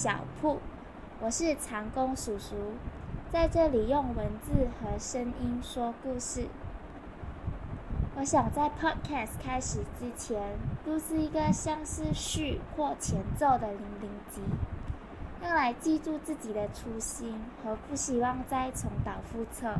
[0.00, 0.60] 小铺，
[1.18, 2.54] 我是长工叔叔，
[3.32, 6.46] 在这里用文字和声音说故事。
[8.16, 10.56] 我想在 Podcast 开始之前，
[10.86, 14.40] 录制一个像是序或前奏的零零集，
[15.42, 19.74] 用来记住自己的初心和不希望再重蹈覆辙。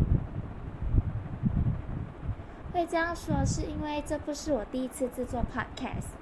[2.72, 6.17] 会这样说，是因为这不是我第一次制作 Podcast。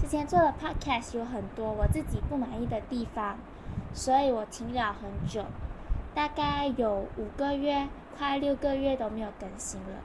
[0.00, 3.36] 之前做的 Podcast 有很多我自己不满意的地方，
[3.92, 5.44] 所以我停了很久，
[6.14, 10.02] 大概有五个月，快六个月都没有更新了。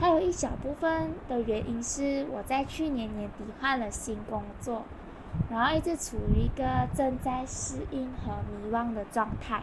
[0.00, 4.82] 还有一小部分的原因是我在去年年底换了新工作，
[5.50, 9.62] 然后一直处于一个正在适应和迷惘的状态。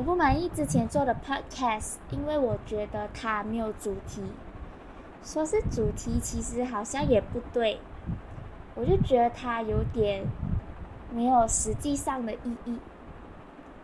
[0.00, 4.24] 我不满意之前做的 podcast，因为我觉得它没有主题。
[5.22, 7.78] 说是主题，其实好像也不对。
[8.74, 10.24] 我就觉得它有点
[11.12, 12.78] 没有实际上的意义。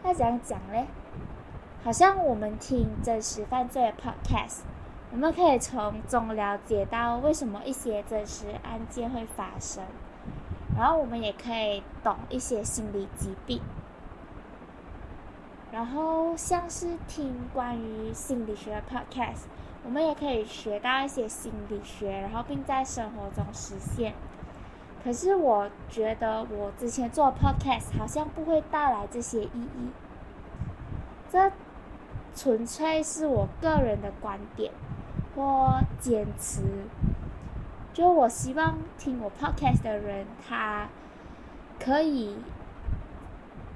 [0.02, 0.86] 那怎样讲嘞？
[1.84, 4.60] 好像我们听真实犯罪的 podcast，
[5.12, 9.84] 我们可以从中了解到为什么一些真实案件会发生，
[10.74, 13.60] 然后我们也可以懂一些心理疾病。
[15.76, 19.42] 然后像是听关于心理学的 podcast，
[19.84, 24.14] 我们也可以学到一些心理学，然后并在生活中实现。
[25.04, 29.90] 可是我觉得我之前做 podcast 好像不会带来这些意义。
[31.30, 31.52] 这
[32.34, 34.72] 纯粹是我个人的观点
[35.34, 36.62] 或坚持。
[37.92, 40.88] 就我希望听我 podcast 的人，他
[41.78, 42.34] 可以，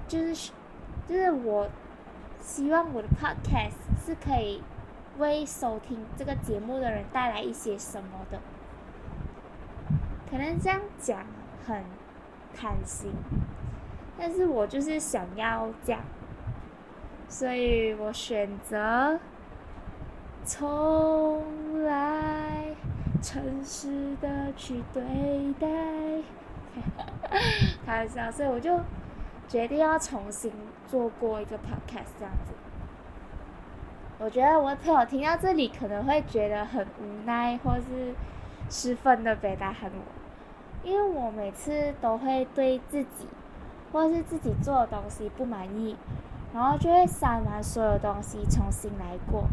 [0.08, 0.50] 就是
[1.06, 1.68] 就是我。
[2.50, 4.60] 希望我的 podcast 是可以
[5.19, 8.41] 为收听这个节目的人带来一些什么的。
[10.28, 11.25] 可能这样讲
[11.64, 11.84] 很
[12.52, 13.12] 贪心，
[14.19, 16.00] 但是我就是想要讲，
[17.28, 19.20] 所以我选择
[20.44, 22.75] 从来
[23.22, 25.69] 诚实的去对待，
[27.86, 28.76] 开玩笑，所以我就。
[29.50, 30.53] 决定要重新
[30.87, 32.55] 做过一个 podcast 这样子，
[34.21, 38.15] 我觉得我的朋友听到这里可能会觉得很无奈，或是
[38.71, 43.27] 十分的被打喊我，因为我每次都会对自己
[43.93, 45.97] 或是自己做的东西不满意，
[46.55, 49.49] 然后就会删完所有东西重新来过，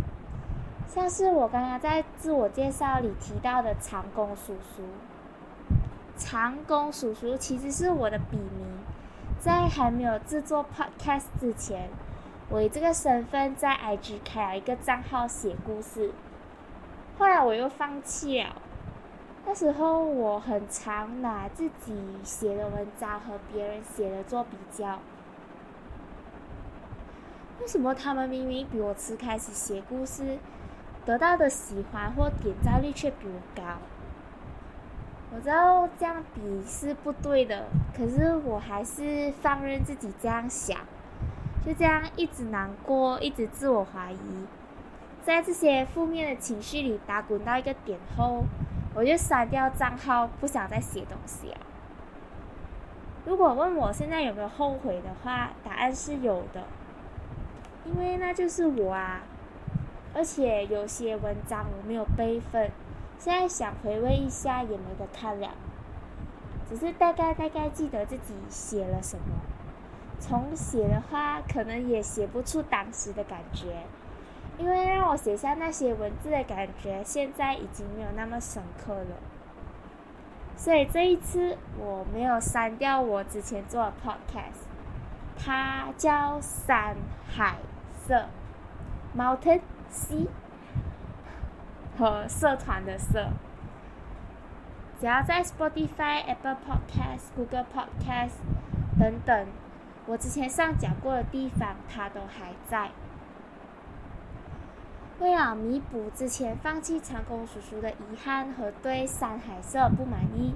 [0.88, 4.84] 像是我刚刚在自我介绍里提到的长工叔叔，
[6.16, 8.78] 长工叔叔其实是我的笔名。
[9.40, 11.90] 在还没有制作 podcast 之前，
[12.50, 16.12] 我以这个身份在 IG 开了一个账号写故事。
[17.18, 18.56] 后来我又放弃了。
[19.46, 25.00] 那时候我很常拿自己写的文章和别人写的做比较。
[27.62, 30.38] 为什么他们明明比我迟开始写故事，
[31.06, 33.78] 得到的喜欢或点赞率却比我高？
[35.38, 40.80] 我知道这样比是不对的，可是我还是放任自己这样想，
[41.64, 44.48] 就这样一直难过，一直自我怀疑，
[45.24, 48.46] 在这些负面的情绪里打滚到一个点后，
[48.96, 51.58] 我就删掉账号，不想再写东西了。
[53.26, 56.64] 如果问我现在有没有后悔的话，答案是有的，
[57.86, 59.22] 因为那就是我啊，
[60.16, 62.72] 而且有些文章我没有备份。
[63.20, 65.50] 现在想回味一下也没得看了，
[66.70, 69.24] 只是大概大概记得自己写了什么。
[70.20, 73.84] 重写的话，可能也写不出当时的感觉，
[74.58, 79.16] 因为让我写下那些文字的感觉，现在已经没有那么深刻了。
[80.56, 84.66] 所以这一次我没有删掉我之前做的 podcast，
[85.38, 86.96] 它叫山
[87.28, 87.58] 海
[88.06, 88.26] 色
[89.16, 89.62] ，Mountain
[89.92, 90.28] Sea。
[91.98, 93.30] 和社团的社，
[95.00, 98.34] 只要在 Spotify、Apple Podcast、Google Podcast
[99.00, 99.48] 等等
[100.06, 102.92] 我之前上讲过的地方，它都还在。
[105.20, 110.54] 为了弥补之前放弃长工叔叔的遗憾和对山海社不满意，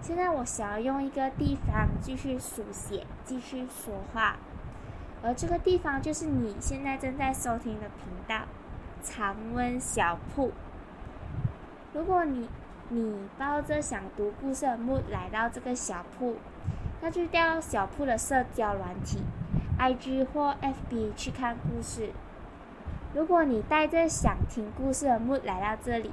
[0.00, 4.36] 现在我想要用一个地方继续书写、继续说话，
[5.22, 8.44] 而这个地方就是你现在正在收听的频道。
[9.02, 10.52] 常温小铺。
[11.92, 12.48] 如果你
[12.88, 16.36] 你抱着想读故事的目来到这个小铺，
[17.00, 19.22] 那就调小铺的社交软体
[19.78, 22.10] ，IG 或 FB 去看故事。
[23.14, 26.10] 如果你带着想听故事的目来到这里，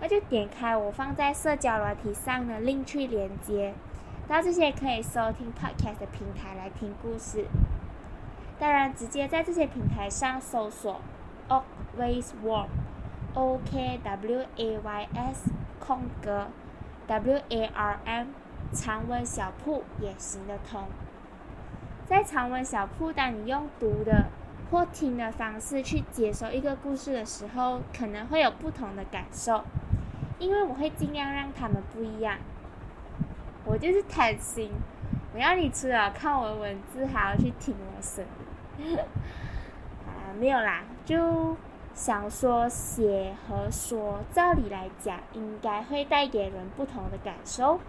[0.00, 3.74] 那就点开我放在社交软体上的另去连接，
[4.26, 7.46] 到这些可以收听 podcast 的平台来听故事。
[8.58, 11.00] 当然，直接在这些平台上搜索
[11.50, 15.50] Oakways Warm，O K W A Y S
[15.80, 16.46] 空格
[17.08, 18.28] W A R M
[18.72, 20.84] 长文小铺也行得通。
[22.06, 24.26] 在长文小铺，当你用读的
[24.70, 29.64] 或听的方式去接收一个故事的时候，可能会有不同的感受。
[30.38, 32.38] 因为我会尽量让他们不一样，
[33.64, 34.70] 我就是贪心，
[35.34, 38.24] 我要你除了看我的文字，还要去听我声
[38.78, 38.96] 音。
[40.06, 41.56] 啊，没有啦，就
[41.94, 47.80] 想说写和说，照理来讲，应该会带给人不同的感受。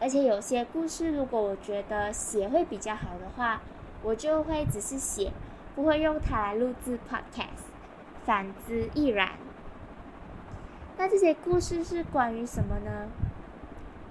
[0.00, 3.60] 而且有些故事，如果我觉得写会比较好的话，
[4.02, 5.32] 我就会只是写，
[5.74, 7.66] 不会用它来录制 podcast。
[8.24, 9.30] 反之亦然。
[10.96, 13.08] 那这些故事是关于什么呢？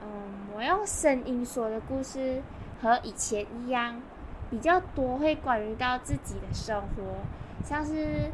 [0.02, 2.42] 嗯，我用声音说的故事
[2.82, 4.02] 和以前一样，
[4.50, 7.18] 比较多会关于到自己的生活，
[7.64, 8.32] 像是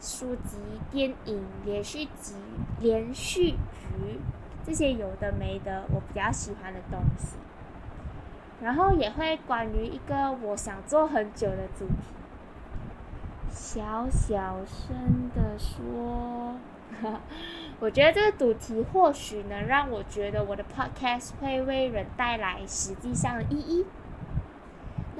[0.00, 0.58] 书籍、
[0.90, 2.34] 电影、连续集、
[2.80, 4.20] 连续剧
[4.64, 7.36] 这些有的没的，我比较喜欢的东西。
[8.62, 11.94] 然后也会关于一个我想做很久的主题，
[13.50, 16.56] 小小声的说。
[17.80, 23.86] 我觉得这个主题或许能让我觉得我的 podcast 会为人带来实际上的意义。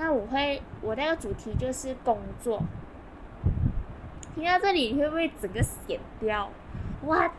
[0.00, 2.62] 那我会，我那个主题就是工作。
[4.34, 6.48] 听到这里，你会不会整个闲掉
[7.04, 7.32] ？What？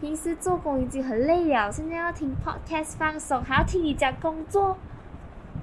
[0.00, 4.76] 平时做工已经很累了，现在要听 podcast 放松，还要听你讲工作？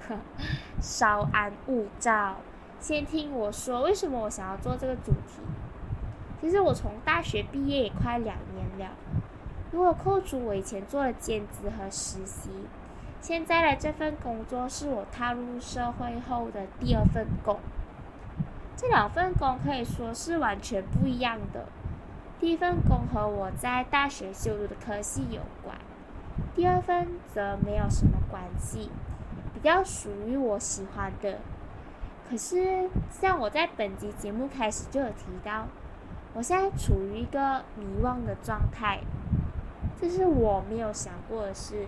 [0.79, 2.37] 稍安勿躁，
[2.79, 5.41] 先听我说为什么我想要做这个主题。
[6.39, 8.95] 其实我从大学毕业也快两年了，
[9.71, 12.49] 如果扣除我以前做的兼职和实习，
[13.23, 17.57] 现在的这份工作是我踏入社会后的第二份工。
[18.75, 21.67] 这两份工可以说是完全不一样的。
[22.41, 25.77] 第一份工和我在大学修读的科系有关，
[26.53, 28.91] 第二份则没有什么关系，
[29.53, 31.39] 比较属于我喜欢的。
[32.29, 35.67] 可是像我在本集节目开始就有提到。
[36.33, 38.99] 我现在处于一个迷惘的状态，
[40.01, 41.85] 这是我没有想过的事。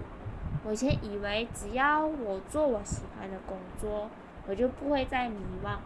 [0.66, 4.10] 我以前以为只要我做我喜欢的工作，
[4.48, 5.78] 我就不会再迷惘。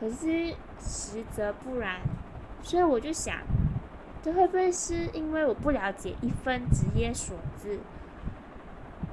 [0.00, 2.00] 可是实则不然，
[2.62, 3.36] 所以我就想，
[4.22, 7.78] 这会不会是因为我不了解一份职业所致？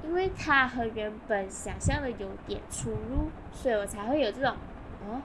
[0.02, 4.56] 因为它和原本想象的有点出入，所以我才会有这种
[5.06, 5.20] “哦，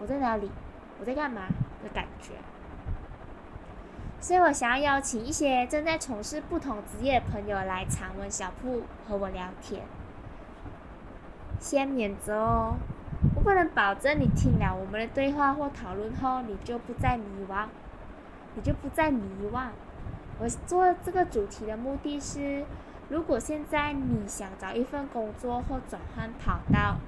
[0.00, 0.50] 我在哪里？
[0.98, 1.42] 我在干嘛”
[1.84, 2.32] 的感觉。
[4.22, 9.82] 所以我想要邀请一些正在从事不同职业的朋友来长文小铺和我聊天。
[11.58, 12.76] 先免责哦，
[13.34, 17.66] 我不能保证你听了我们的对话或讨论后，你就不再迷惘，
[18.54, 19.22] 你就不再迷
[19.52, 19.70] 惘。
[20.38, 22.64] 我做这个主题的目的是，
[23.08, 26.98] 如果现在你想找一份工作或转换跑道，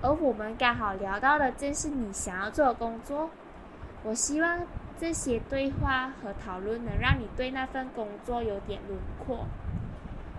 [0.00, 3.28] 而我们刚好聊到的正是你想要做的工作，
[4.04, 4.60] 我希望。
[5.02, 9.46] 这些对话和讨论能让你对那份工作有点轮廓，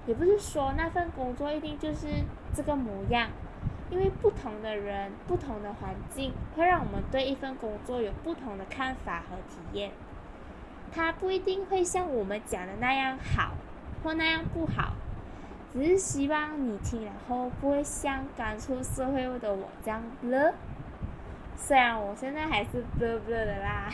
[0.08, 2.08] 也不是说那份工作一定就是
[2.56, 3.28] 这个模样，
[3.90, 9.92] 因为不同的人、不同的环境会让我们对一份工作有不同的看法和体验。
[10.94, 13.56] 它不一定会像我们讲的那样好
[14.02, 14.94] 或那样不好，
[15.74, 20.54] 只是希望你听了后不会像刚出社会的我这样了。
[21.58, 23.92] 虽然我现在还是不不的啦。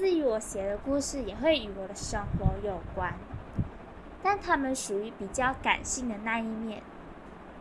[0.00, 3.12] 至于我写的故事，也会与我的生活有关，
[4.22, 6.82] 但他们属于比较感性的那一面。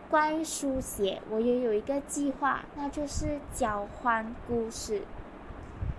[0.10, 5.02] 关于书写，我也有一个计划，那就是交换故事。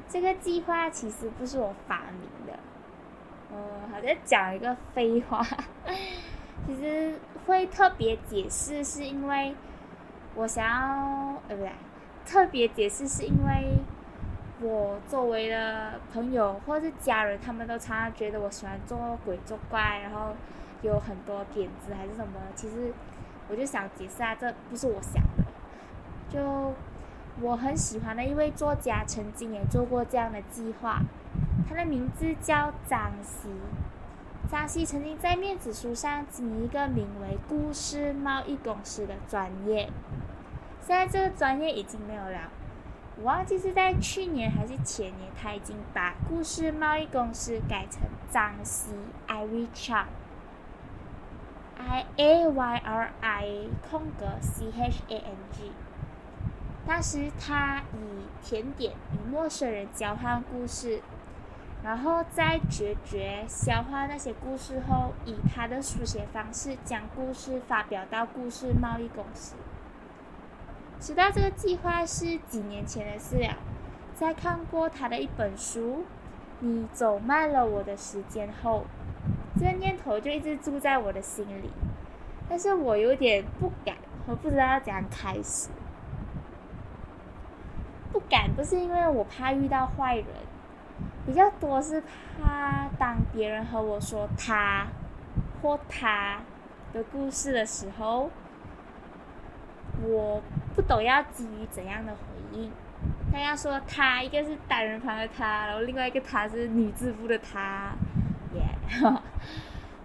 [0.09, 2.59] 这个计划其实不是我发明的，
[3.53, 5.47] 嗯，好像讲一个废话。
[6.67, 9.55] 其实会特别解释，是因为
[10.35, 11.71] 我想要，呃，不对，
[12.25, 13.77] 特别解释是因为。
[14.63, 20.35] 我周围的朋友或者是家人，他们都常常觉得我喜欢做鬼作怪，然后
[20.83, 22.35] 有很多点子还是什么。
[22.55, 22.93] 其实
[23.49, 25.45] 我就想解释下，这不是我想的。
[26.29, 26.75] 就
[27.41, 31.01] 我很喜欢的一位作家，曾经也做过这样的计划。
[31.67, 33.49] 他的名字叫张希。
[34.51, 39.89] 张希曾经在面子书上经营一个名为“故事贸易公司”的专业。
[40.81, 42.51] 现在这个专业已经没有了。
[43.21, 48.01] 我忘记是在去年还是前年，他已经把故事贸易公司改成
[48.31, 48.95] 张希
[49.29, 50.07] Ivy Chang，I
[52.17, 55.73] A Y R I 空格 C H A N G。
[56.87, 61.03] 当时他以甜点与陌生人交换故事，
[61.83, 69.57] 然后在决绝消化那些故事后，以他的书写方式将故事发表到故事贸易公司。
[71.01, 73.57] 知道这个计划是几年前的事了，
[74.15, 76.01] 在看过他的一本书
[76.61, 78.85] 《你走慢了我的时间》后，
[79.59, 81.71] 这个念头就一直住在我的心里。
[82.51, 85.71] 但是我有点不敢，我不知道怎样开始。
[88.13, 90.27] 不敢不是因为我怕遇到坏人，
[91.25, 94.89] 比较多是怕当别人和我说他
[95.63, 96.41] 或他
[96.93, 98.29] 的故事的时候。
[100.03, 100.41] 我
[100.75, 102.71] 不懂要基于怎样的回应。
[103.33, 107.93] 他要说他，一个是单人旁的他，然后另外一个他是女字部的他，
[108.55, 108.63] 耶。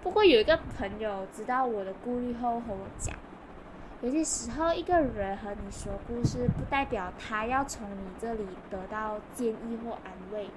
[0.04, 3.16] 不过有一个朋友知道我的顾虑后和我讲，
[4.02, 10.48] 有些时候一个人和你说故事，不代表他要从你这里得到建议或安慰，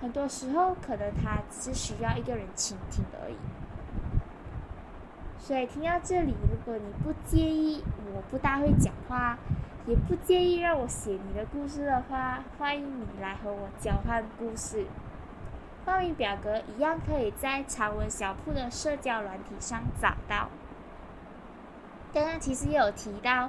[0.00, 3.36] 很多时候可能他只是需要一个人倾听而已。
[5.40, 7.82] 所以听到这里，如果你不介意
[8.14, 9.38] 我不大会讲话，
[9.86, 14.86] 也不介意让我写你的故事的话，欢迎你来和我交换故事。
[15.84, 20.50] 报名表格一样可以在长文小铺的社交软体上找到。
[22.12, 23.48] 刚刚其实也有提到，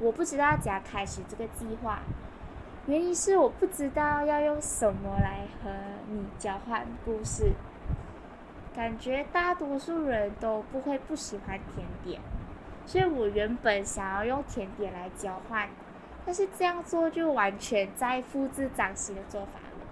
[0.00, 2.00] 我不知道怎样开始这个计划，
[2.86, 5.70] 原因是我不知道要用什么来和
[6.10, 7.52] 你交换故事。
[8.78, 12.20] 感觉大多数人都不会不喜欢甜点，
[12.86, 15.68] 所以我原本想要用甜点来交换，
[16.24, 19.84] 但是这样做就完全在复制张希的做法了。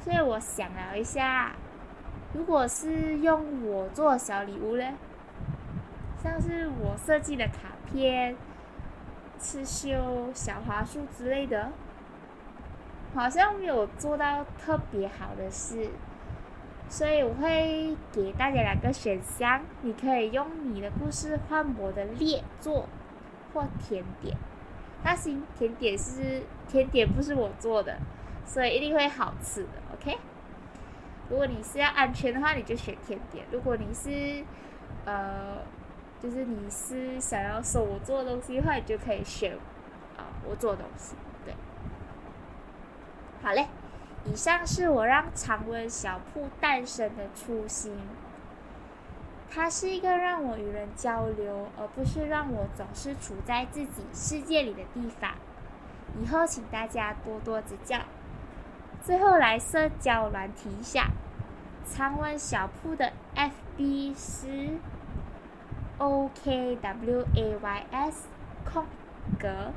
[0.00, 1.52] 所以我想了一下，
[2.32, 4.84] 如果是用我做小礼物呢，
[6.20, 8.34] 像是我设计的卡片、
[9.38, 11.70] 刺绣、小花束之类的，
[13.14, 15.90] 好像没有做到特别好的事。
[16.94, 22.88] 所以我会给大家两个选项，你可以用你的故事换我的列作
[23.52, 24.36] 或甜点。
[25.02, 27.98] 那行，甜点是甜点，不是我做的，
[28.46, 29.70] 所以一定会好吃的。
[29.92, 30.16] OK？
[31.28, 34.44] 如果你是要安全的话，你就选甜点；如果你是
[35.04, 35.56] 呃，
[36.20, 39.52] 就是你是想要说我做的东西的话，你就可以选
[40.16, 41.16] 啊我做的东西。
[41.44, 41.52] 对，
[43.42, 43.66] 好嘞。
[44.24, 47.96] 以上是我让常温小铺诞生的初心。
[49.50, 55.32] 它是一个让我与人交流，而不是让我总是处在自己世界里的地方。
[56.20, 58.00] 以后请大家多多指教。
[59.02, 61.10] 最后来社交软体一下，
[61.86, 64.78] 常温小铺的 FB 是
[65.98, 67.34] OKWAYS
[68.64, 68.86] 空
[69.38, 69.72] 格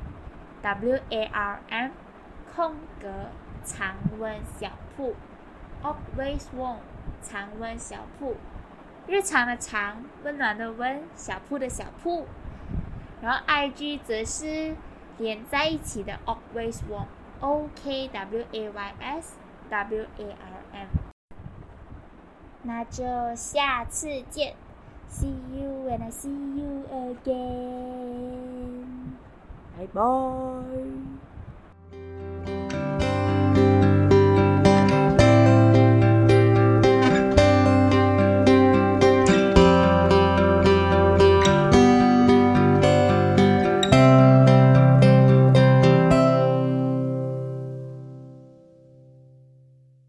[0.62, 1.90] WARM
[2.56, 3.08] 空格。
[3.64, 5.14] 常温小铺
[5.82, 6.78] ，Always Warm，
[7.22, 8.36] 常温小铺，
[9.06, 12.26] 日常的常，温暖的温，小铺的小铺。
[13.20, 14.76] 然后 IG 则是
[15.18, 19.36] 连在一起的 Always Warm，O K W A Y S
[19.68, 20.88] W A R M。
[22.62, 24.54] 那就下次见
[25.08, 28.84] ，See you when I see you again，
[29.76, 31.27] 拜拜。